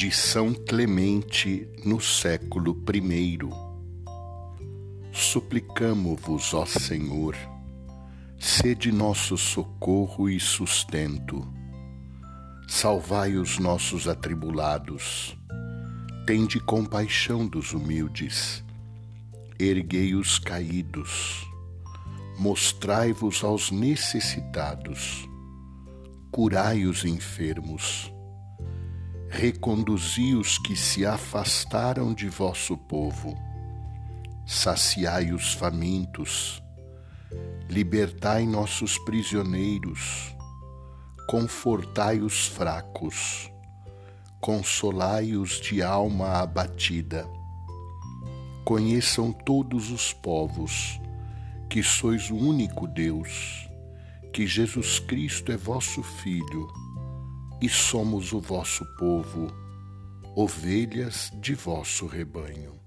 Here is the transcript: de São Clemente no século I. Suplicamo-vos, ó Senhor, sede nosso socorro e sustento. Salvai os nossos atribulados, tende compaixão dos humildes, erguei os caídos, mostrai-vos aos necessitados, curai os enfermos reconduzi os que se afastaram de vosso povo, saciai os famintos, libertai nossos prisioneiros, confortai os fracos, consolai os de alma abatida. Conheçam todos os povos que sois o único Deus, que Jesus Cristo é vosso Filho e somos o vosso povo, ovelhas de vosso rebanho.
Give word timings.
de 0.00 0.10
São 0.10 0.54
Clemente 0.54 1.68
no 1.84 2.00
século 2.00 2.74
I. 2.90 3.38
Suplicamo-vos, 5.12 6.54
ó 6.54 6.64
Senhor, 6.64 7.36
sede 8.38 8.90
nosso 8.90 9.36
socorro 9.36 10.30
e 10.30 10.40
sustento. 10.40 11.46
Salvai 12.66 13.36
os 13.36 13.58
nossos 13.58 14.08
atribulados, 14.08 15.36
tende 16.26 16.58
compaixão 16.60 17.46
dos 17.46 17.74
humildes, 17.74 18.64
erguei 19.58 20.14
os 20.14 20.38
caídos, 20.38 21.46
mostrai-vos 22.38 23.44
aos 23.44 23.70
necessitados, 23.70 25.28
curai 26.32 26.86
os 26.86 27.04
enfermos 27.04 28.10
reconduzi 29.32 30.34
os 30.34 30.58
que 30.58 30.74
se 30.74 31.06
afastaram 31.06 32.12
de 32.12 32.28
vosso 32.28 32.76
povo, 32.76 33.38
saciai 34.44 35.32
os 35.32 35.54
famintos, 35.54 36.60
libertai 37.68 38.44
nossos 38.44 38.98
prisioneiros, 38.98 40.34
confortai 41.28 42.18
os 42.18 42.48
fracos, 42.48 43.48
consolai 44.40 45.36
os 45.36 45.60
de 45.60 45.80
alma 45.80 46.40
abatida. 46.40 47.24
Conheçam 48.64 49.32
todos 49.32 49.92
os 49.92 50.12
povos 50.12 51.00
que 51.68 51.84
sois 51.84 52.30
o 52.30 52.36
único 52.36 52.88
Deus, 52.88 53.68
que 54.32 54.44
Jesus 54.44 54.98
Cristo 54.98 55.52
é 55.52 55.56
vosso 55.56 56.02
Filho 56.02 56.89
e 57.60 57.68
somos 57.68 58.32
o 58.32 58.40
vosso 58.40 58.84
povo, 58.96 59.48
ovelhas 60.34 61.30
de 61.40 61.54
vosso 61.54 62.06
rebanho. 62.06 62.80